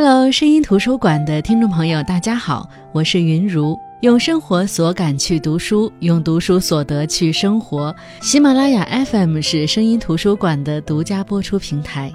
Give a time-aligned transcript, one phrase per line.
[0.00, 7.92] Hello，声音图书馆的听众朋友，大家好，我是云如，用生活所感去读书，用读书所得去生活。
[8.22, 12.12] 喜马拉雅 FM 是声音图书馆的独家播出平台。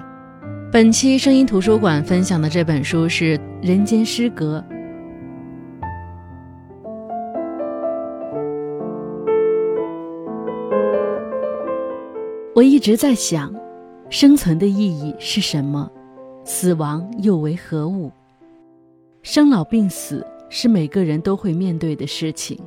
[0.72, 4.64] 本期声音图书馆分享的这本书是《人间失格》。
[12.54, 13.54] 我一直在想，
[14.08, 15.86] 生存的意义是什么？
[16.44, 18.12] 死亡又为何物？
[19.22, 22.58] 生老病死是每个人都会面对的事情，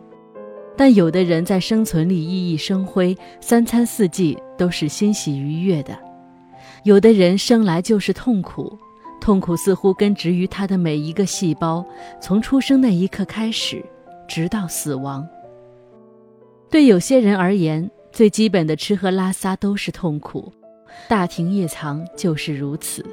[0.75, 5.93] 但有的人在生存里熠熠生辉，三餐四季都是欣喜愉悦的；
[6.83, 8.75] 有的人生来就是痛苦，
[9.21, 11.85] 痛苦似乎根植于他的每一个细胞，
[12.19, 13.85] 从出生那一刻开始，
[14.27, 15.27] 直到死亡。
[16.69, 20.51] 对有些人而言，最基本的吃喝拉撒都是痛苦，
[21.07, 23.05] 大庭夜藏就是如此。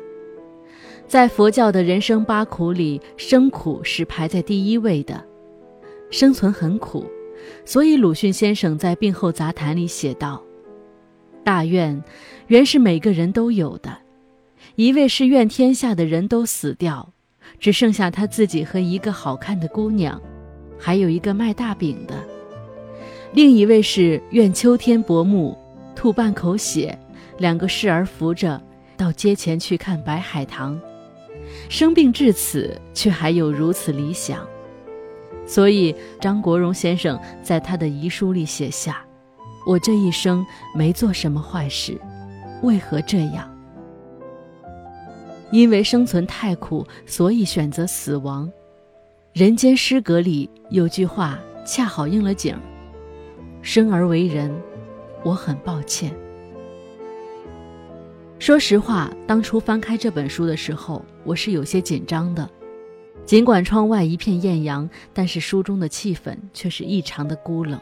[1.06, 5.22] 在佛教的人生八苦里，生苦是排在第一位的。
[6.10, 7.04] 生存很苦，
[7.64, 10.42] 所以鲁迅先生在病后杂谈里写道
[11.44, 12.02] ：“大愿
[12.46, 13.96] 原是每个人都有的，
[14.76, 17.12] 一位是愿天下的人都死掉，
[17.58, 20.20] 只剩下他自己和一个好看的姑娘，
[20.78, 22.14] 还有一个卖大饼的；
[23.32, 25.56] 另一位是愿秋天薄暮，
[25.94, 26.96] 吐半口血，
[27.38, 28.60] 两个侍儿扶着
[28.96, 30.80] 到街前去看白海棠。”
[31.68, 34.46] 生病至此，却还有如此理想，
[35.46, 39.04] 所以张国荣先生在他的遗书里写下
[39.66, 42.00] ：“我这一生没做什么坏事，
[42.62, 43.50] 为何这样？
[45.50, 48.50] 因为生存太苦，所以选择死亡。”
[49.40, 52.56] 《人间失格》里有句话恰好应了景
[53.62, 54.54] ：“生而为人，
[55.24, 56.14] 我很抱歉。”
[58.44, 62.46] 说实话，当初翻开这本书的时候，我是有些紧张的。
[63.24, 67.80] 尽管窗外一片艳阳，但是书中的气氛却是异常的孤冷。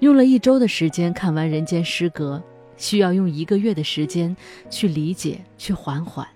[0.00, 2.42] 用了一周的时间看完《人间失格》，
[2.76, 4.36] 需要用一个月的时间
[4.68, 6.28] 去理解、去缓缓。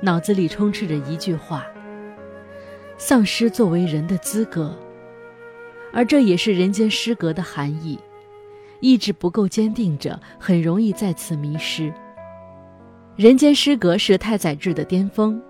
[0.00, 1.66] 脑子里充斥着一句话：
[2.96, 4.74] 丧失作为人的资格，
[5.92, 7.98] 而这也是《人间失格》的含义。
[8.80, 11.90] 意志不够坚定者，很容易再次迷失。
[13.16, 15.40] 《人间失格》是太宰治的巅峰，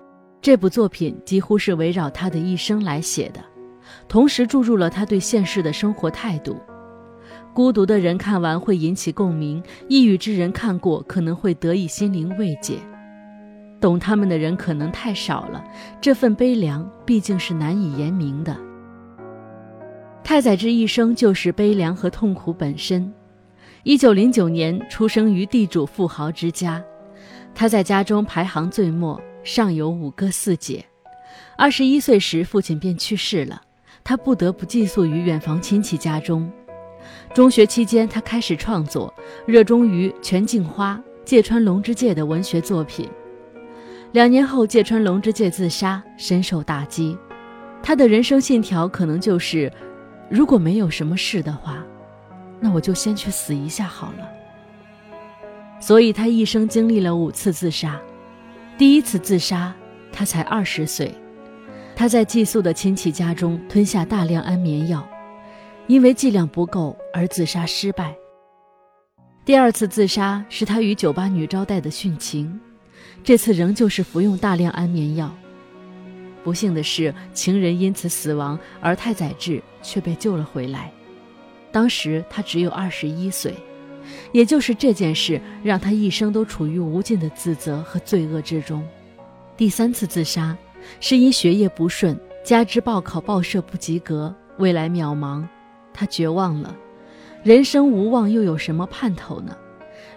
[0.41, 3.39] 这部作品几乎是围绕他的一生来写的，
[4.07, 6.57] 同时注入了他对现实的生活态度。
[7.53, 12.77] 孤独的人看完会引起共鸣，抑郁之人看过可能会得以心灵慰藉。
[13.79, 15.63] 懂他们的人可能太少了，
[16.01, 18.57] 这份悲凉毕竟是难以言明的。
[20.23, 23.11] 太宰治一生就是悲凉和痛苦本身。
[23.83, 26.83] 一九零九年出生于地主富豪之家，
[27.55, 30.83] 他在家中排行最末，上有五哥四姐。
[31.57, 33.61] 二十一岁时，父亲便去世了，
[34.03, 36.51] 他不得不寄宿于远房亲戚家中。
[37.33, 39.13] 中学期间，他开始创作，
[39.45, 43.09] 热衷于全镜花、芥川龙之介的文学作品。
[44.11, 47.17] 两年后，芥川龙之介自杀，深受打击。
[47.81, 49.71] 他的人生信条可能就是：
[50.29, 51.81] 如果没有什么事的话。
[52.59, 54.29] 那我就先去死一下好了。
[55.79, 57.99] 所以他一生经历了五次自杀。
[58.77, 59.73] 第一次自杀，
[60.11, 61.13] 他才二十岁，
[61.95, 65.07] 他在寄宿的亲戚家中吞下大量安眠药，
[65.87, 68.15] 因为剂量不够而自杀失败。
[69.45, 72.59] 第二次自杀是他与酒吧女招待的殉情，
[73.23, 75.33] 这次仍旧是服用大量安眠药。
[76.43, 80.91] 不幸的是，情人因此死亡，而太宰治却被救了回来。
[81.71, 83.53] 当时他只有二十一岁，
[84.31, 88.85] 也就是这件事让他一生都处于无尽的自责和罪恶之中。
[89.55, 90.57] 第三次自杀
[90.99, 95.45] 是因学业不顺，加之报考报社不及格，未来渺茫，
[95.93, 96.75] 他绝望了，
[97.43, 99.55] 人生无望又有什么盼头呢？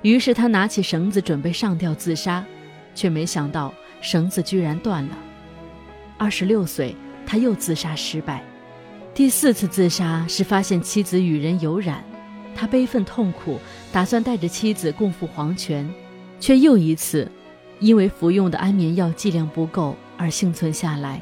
[0.03, 2.45] 于是他拿起绳子准备上吊自杀，
[2.95, 5.19] 却没想到绳子居然断了。
[6.19, 6.95] 二十六岁，
[7.27, 8.45] 他又自杀失败。
[9.15, 12.03] 第四次自杀是发现妻子与人有染，
[12.55, 13.59] 他悲愤痛苦，
[13.93, 15.87] 打算带着妻子共赴黄泉，
[16.41, 17.31] 却又一次
[17.79, 21.21] 因为服用的安眠药剂量不够而幸存下来。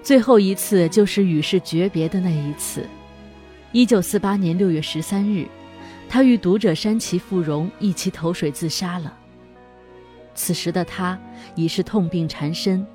[0.00, 2.86] 最后一次就是与世诀别的那一次，
[3.72, 5.48] 一九四八年六月十三日，
[6.08, 9.12] 他与读者山崎富荣一起投水自杀了。
[10.36, 11.18] 此时的他
[11.56, 12.86] 已是痛病缠身，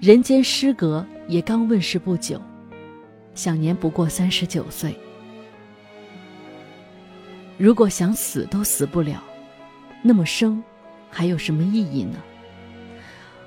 [0.00, 2.42] 人间失格也刚问世不久。
[3.34, 4.96] 享年不过三十九岁。
[7.56, 9.22] 如果想死都死不了，
[10.02, 10.62] 那么生
[11.10, 12.18] 还有什么意义呢？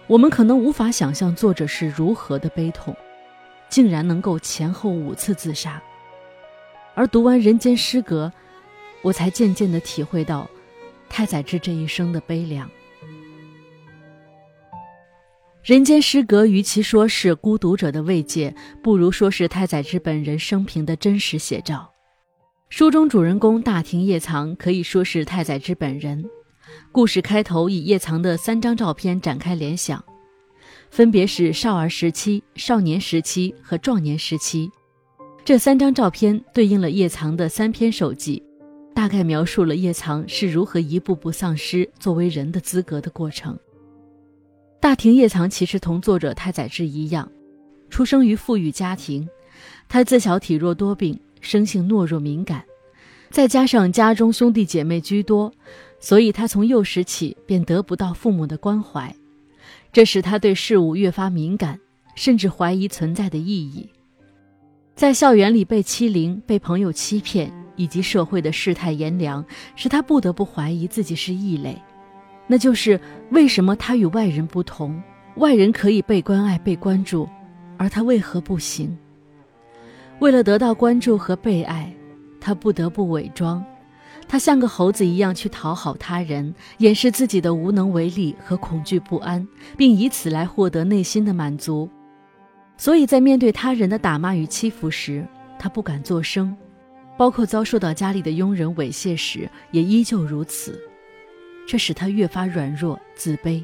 [0.07, 2.95] 我们可能无法想象作者是如何的悲痛，
[3.69, 5.81] 竟然能够前后五次自杀。
[6.95, 8.31] 而读完《人间失格》，
[9.01, 10.49] 我才渐渐地体会到
[11.09, 12.67] 太宰治这一生的悲凉。
[15.67, 21.91] 《人间失格》与其说是孤独者的慰藉，不如说是太宰治本人生平的真实写照。
[22.69, 26.23] 书中主人公大庭叶藏可以说是太宰治本人。
[26.93, 30.01] 故事开头以叶藏的三张照片展开联想，
[30.89, 34.71] 分别是少儿时期、少年时期和壮年时期。
[35.43, 38.41] 这三张照片对应了叶藏的三篇手记，
[38.95, 43.59] 大概描述了叶藏是如何一步步丧失作为人的资格的过程。
[44.87, 47.29] 大庭叶藏其实同作者太宰治一样，
[47.89, 49.27] 出生于富裕家庭，
[49.89, 52.63] 他自小体弱多病，生性懦弱敏感，
[53.29, 55.51] 再加上家中兄弟姐妹居多。
[55.99, 59.13] 所以，他从幼时起便得不到父母的关怀，
[59.91, 61.77] 这使他对事物越发敏感，
[62.15, 63.89] 甚至怀疑存在的意义。
[64.95, 69.43] 在校园里被欺凌、被朋友欺骗，以及社会的世态炎凉，
[69.75, 71.77] 使他不得不怀疑自己是异类。
[72.47, 72.99] 那就是
[73.29, 75.01] 为什么他与外人不同？
[75.35, 77.29] 外人可以被关爱、被关注，
[77.77, 78.97] 而他为何不行？
[80.19, 81.93] 为了得到关注和被爱，
[82.39, 83.63] 他不得不伪装。
[84.27, 89.47] 他像个猴子一样去讨好他人，掩饰自己的无能为力和恐惧不安，
[89.77, 91.89] 并以此来获得内心的满足。
[92.77, 95.25] 所以在面对他人的打骂与欺负时，
[95.59, 96.51] 他不敢作声；
[97.15, 100.77] 包括遭受到家里的佣人猥亵时，也依旧如此。
[101.67, 103.63] 这使他越发软弱、自卑。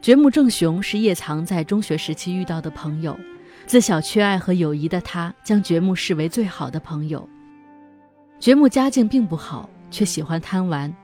[0.00, 3.18] 掘木正雄是叶藏在中学时期遇到的朋友，
[3.66, 7.28] 自小缺爱和友谊的他，将掘木视为最好的朋友。
[8.40, 10.94] 掘木家境并不好，却喜欢贪玩，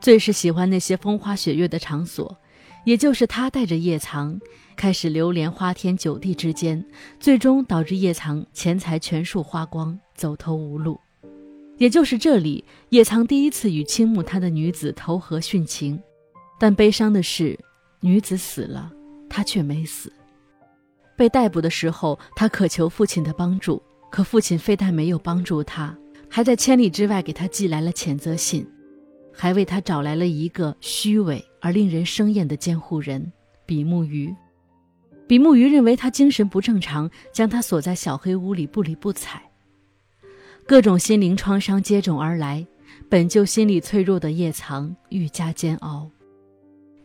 [0.00, 2.36] 最是喜欢那些风花雪月的场所。
[2.84, 4.38] 也就是他带着叶藏
[4.76, 6.84] 开始流连花天酒地之间，
[7.18, 11.00] 最终导致叶藏钱财全数花光，走投无路。
[11.76, 16.00] 也就是这里，叶藏第一次与倾慕他的女子投河殉情。
[16.58, 17.58] 但悲伤的是，
[18.00, 18.92] 女子死了，
[19.28, 20.12] 他却没死。
[21.16, 25.96] 被逮捕的时候，他渴求父亲的帮助，可父亲非但没有帮助他。
[26.28, 28.66] 还在千里之外给他寄来了谴责信，
[29.32, 33.32] 还为他找来了一个虚伪而令人生厌的监护人
[33.66, 34.34] 比目鱼。
[35.26, 39.42] 比目鱼认为他精神不正常，将他锁在小黑屋里不理不睬。
[40.66, 42.66] 各种心灵创伤接踵而来，
[43.10, 46.08] 本就心理脆弱的叶藏愈加煎熬。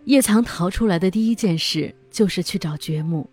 [0.05, 3.29] 叶藏逃出来的第一件事就是去找掘木，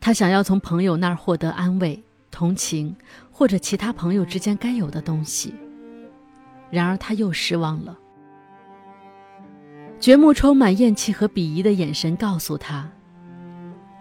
[0.00, 2.02] 他想要从朋友那儿获得安慰。
[2.30, 2.94] 同情，
[3.32, 5.54] 或者其他朋友之间该有的东西。
[6.70, 7.98] 然而他又失望了。
[9.98, 12.88] 掘木充满厌弃和鄙夷的眼神告诉他：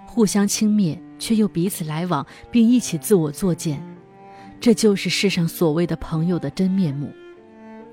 [0.06, 3.81] 互相轻蔑，却又彼此来往，并一起自我作践，
[4.59, 7.12] 这就是世上所谓的朋友的真面目。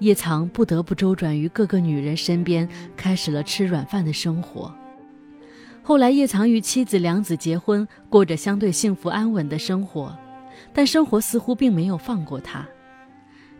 [0.01, 4.75] 叶藏不得不周转于各个女人身边，开始了吃软饭的生活。
[5.83, 10.17] 后来，叶藏与妻子梁子结婚，过着相对幸福安稳的生活。
[10.73, 12.67] 但生活似乎并没有放过他。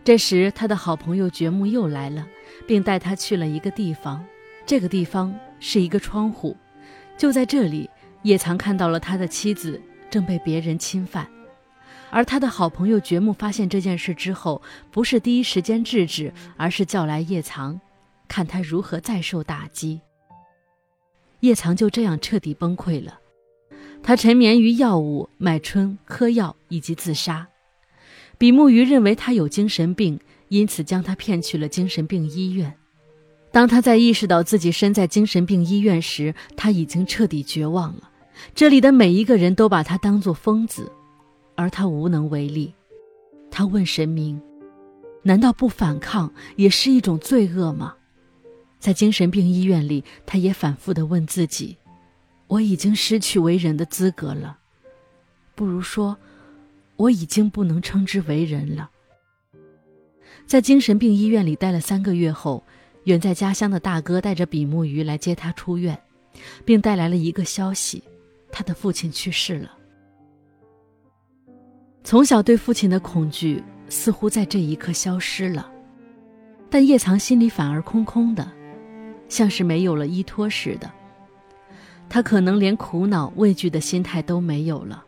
[0.03, 2.25] 这时，他的好朋友掘木又来了，
[2.67, 4.23] 并带他去了一个地方。
[4.65, 6.57] 这个地方是一个窗户，
[7.17, 7.89] 就在这里，
[8.23, 11.27] 叶藏看到了他的妻子正被别人侵犯。
[12.09, 17.79] 而他的好朋友掘木发现这件事之后，不是第一时间制止，而是叫来叶藏，
[18.27, 19.99] 看他如何再受打击。
[21.41, 23.19] 叶藏就这样彻底崩溃了。
[24.01, 27.47] 他沉湎于药物、买春、嗑药以及自杀。
[28.37, 30.19] 比目鱼认为他有精神病，
[30.49, 32.73] 因此将他骗去了精神病医院。
[33.51, 38.09] 当他在意识到自己身在精神病医院时，他已经彻底绝望了。
[38.53, 40.91] 这里的每一个人都把他当作疯子，
[41.55, 42.73] 而他无能为力。
[43.49, 44.41] 他问神明
[45.23, 47.95] ：“难道不反抗也是一种罪恶吗？”
[48.79, 51.77] 在精神病医院里，他也反复地问自己。
[52.47, 54.59] 我已经失去为人的资格了，
[55.55, 56.15] 不如说，
[56.95, 58.91] 我已经不能称之为人了。
[60.45, 62.63] 在精神病医院里待了三个月后，
[63.05, 65.99] 远在家乡的大哥带着比目鱼来接他出院，
[66.63, 68.03] 并带来了一个消息：
[68.51, 69.71] 他的父亲去世了。
[72.05, 75.67] 从小对父亲的恐惧似乎在这一刻消失了，
[76.69, 78.47] 但叶藏心里反而空空的，
[79.27, 80.89] 像是没有了依托似的。
[82.07, 85.03] 他可能连苦恼、畏惧的心态都没有了。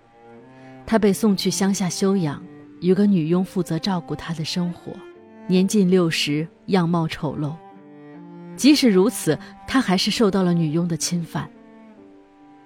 [0.87, 2.43] 他被送去乡下休养，
[2.81, 4.91] 有个女佣负责照顾他的生活。
[5.45, 7.53] 年近六十，样貌丑陋。
[8.55, 9.37] 即使如此，
[9.67, 11.47] 他还是受到了女佣的侵犯。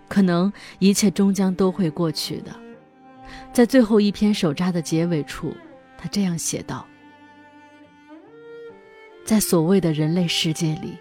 [0.08, 2.56] 可能一切终将都会过去的。
[3.54, 5.56] 在最后一篇手札的结尾处，
[5.98, 6.86] 他这样写道
[9.26, 10.98] ：“在所谓的人类世界里，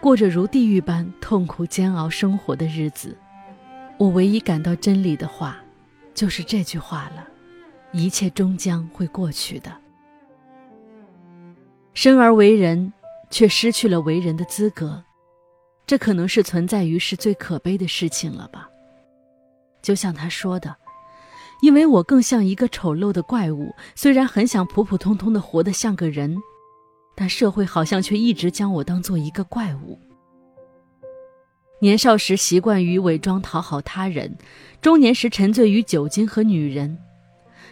[0.00, 3.16] 过着如地狱般痛苦煎熬生活的日子，
[3.96, 5.58] 我唯一感到真理的话，
[6.14, 7.26] 就是这句话了：
[7.92, 9.74] 一切终将会过去的。
[11.94, 12.92] 生而为人，
[13.30, 15.02] 却失去了为人的资格，
[15.86, 18.68] 这可能是存在于世最可悲的事情了吧？
[19.80, 20.76] 就像他说的。”
[21.60, 26.36] 因为我更像一个丑陋的怪物，虽然很想普普通通的活得像个人，
[27.16, 29.98] 但社会好像却一直将我当做一个怪物。
[31.80, 34.36] 年少时习惯于伪装讨好他人，
[34.80, 36.98] 中年时沉醉于酒精和女人，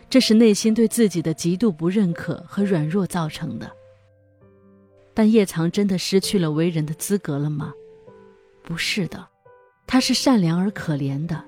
[0.08, 3.70] 这是内心对自己的极度不认可和软弱造成的。
[5.12, 7.72] 但叶藏真的失去了为人的资格了吗？
[8.62, 9.26] 不是的，
[9.86, 11.42] 他是善良而可怜的。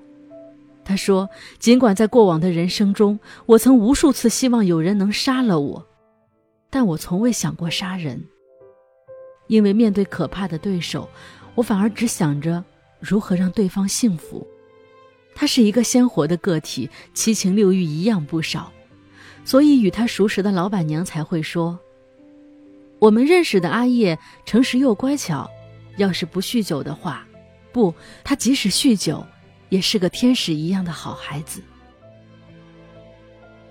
[0.89, 1.29] 他说
[1.59, 5.85] ：“尽管在过往的人生中，我曾无数次希望有人能杀了我，
[6.71, 8.25] 但我从未想过杀人。
[9.45, 11.07] 因为面对可怕的对手，
[11.53, 12.63] 我反而只想着
[12.99, 14.47] 如何让对方幸福。
[15.35, 18.71] 他是一个鲜活的个体，七情六欲一样不少，
[19.45, 21.79] 所以与他熟识的老板娘才会说
[22.97, 25.47] ：‘我们认识的阿叶诚实又乖巧，
[25.97, 27.27] 要是不酗酒的话，
[27.71, 27.93] 不，
[28.23, 29.23] 他即使酗酒。’”
[29.69, 31.61] 也是个天使一样的好孩子，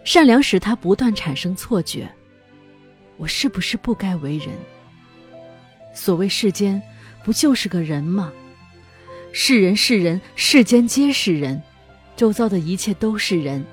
[0.05, 2.09] 善良使他不断产生错觉：
[3.17, 4.49] 我是不是不该为人？
[5.93, 6.81] 所谓世间，
[7.25, 8.33] 不就是个人吗？
[9.33, 11.61] 是人是人，世间皆是人，
[12.17, 13.65] 周遭的一切都是人。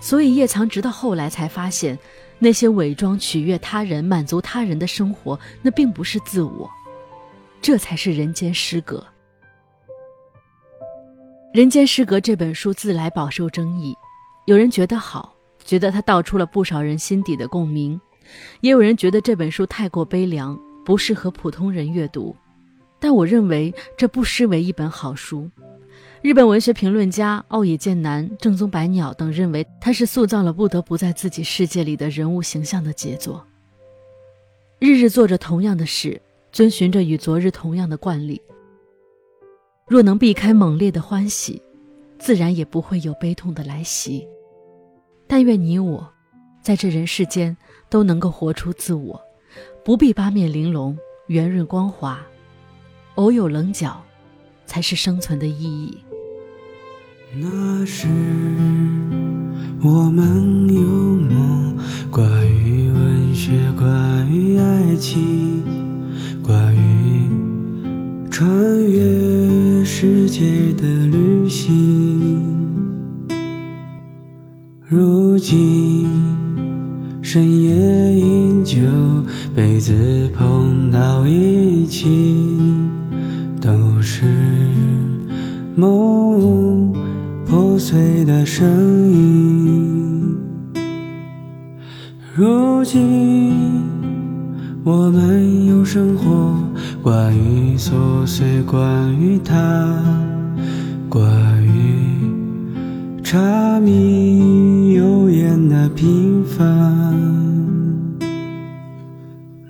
[0.00, 1.98] 所以叶藏直到后来才发现，
[2.38, 6.70] 那些伪装取悦他人、满足他人的生活，那并不是自我，
[7.60, 8.98] 这才是人间失格。
[11.58, 13.92] 《人间失格》这本书自来饱受争议，
[14.44, 15.34] 有人觉得好，
[15.64, 17.98] 觉得它道出了不少人心底的共鸣；
[18.60, 22.36] 也有人觉得这本书太过悲凉，不适合普通人阅读。
[23.00, 25.50] 但我认为这不失为一本好书。
[26.22, 33.44] 日本文学评论家奥野健男、正宗白鸟等认为，它是塑造了不得不在自己世界里的人物形象的杰作。
[34.78, 36.22] 日日做着同样的事，
[36.52, 38.40] 遵循着与昨日同样的惯例。
[39.88, 41.62] 若能避开猛烈的欢喜，
[42.18, 44.26] 自然也不会有悲痛的来袭。
[45.26, 46.06] 但愿你我，
[46.62, 47.56] 在这人世间
[47.88, 49.18] 都能够活出自我，
[49.82, 50.94] 不必八面玲珑、
[51.28, 52.20] 圆润光滑，
[53.14, 53.98] 偶有棱角，
[54.66, 55.96] 才是生存的意义。
[57.34, 58.06] 那时
[59.82, 61.78] 我们有梦，
[62.10, 65.64] 关于文学，关于爱情，
[66.42, 67.30] 关于
[68.30, 68.46] 穿
[68.90, 69.27] 越。
[70.00, 72.30] 世界的旅行，
[74.86, 76.06] 如今
[77.20, 77.74] 深夜
[78.16, 78.78] 饮酒，
[79.56, 82.06] 杯子碰到一起，
[83.60, 84.24] 都是
[85.74, 86.92] 梦
[87.44, 88.68] 破碎的声
[89.10, 90.38] 音。
[92.36, 93.52] 如今
[94.84, 96.67] 我们有生活。
[97.08, 99.56] 关于琐碎，关于他，
[101.08, 101.24] 关
[101.64, 106.66] 于柴米油盐的平凡。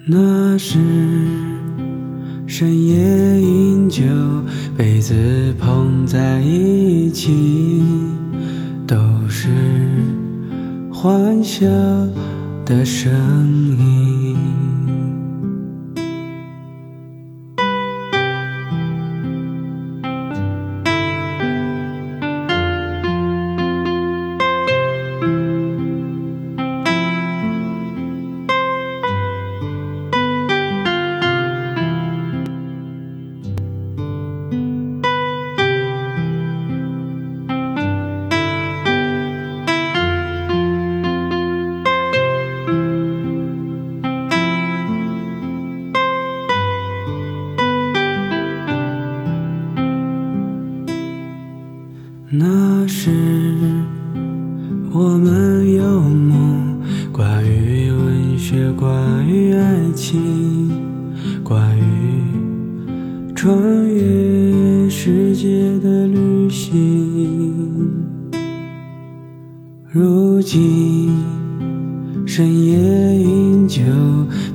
[0.04, 0.80] 那时
[2.44, 4.02] 深夜饮酒，
[4.76, 5.14] 杯子
[5.60, 7.84] 碰在一起，
[8.84, 8.96] 都
[9.28, 9.48] 是
[10.92, 11.68] 欢笑
[12.66, 13.08] 的声
[13.78, 14.17] 音。
[59.28, 60.70] 于爱情，
[61.44, 61.82] 关于
[63.34, 63.54] 穿
[63.86, 67.94] 越世界的旅行。
[69.90, 71.10] 如今
[72.26, 72.78] 深夜
[73.18, 73.82] 饮酒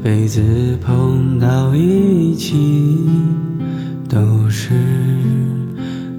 [0.03, 0.41] 杯子
[0.81, 3.07] 碰到一起，
[4.09, 4.73] 都是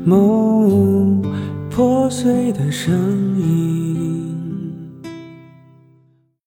[0.04, 1.20] 梦
[1.68, 2.94] 破碎的声
[3.33, 3.33] 音。